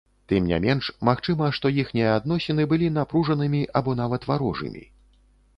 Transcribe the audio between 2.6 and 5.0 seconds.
былі напружанымі або нават варожымі.